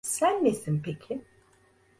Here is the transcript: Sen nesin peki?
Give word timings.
Sen 0.03 0.43
nesin 0.45 0.81
peki? 0.85 1.21